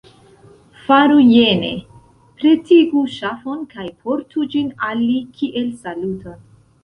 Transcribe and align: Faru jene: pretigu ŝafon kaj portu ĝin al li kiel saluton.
Faru 0.85 1.17
jene: 1.31 1.69
pretigu 2.39 3.03
ŝafon 3.17 3.61
kaj 3.75 3.85
portu 4.05 4.47
ĝin 4.55 4.73
al 4.89 4.99
li 5.11 5.19
kiel 5.39 5.71
saluton. 5.85 6.43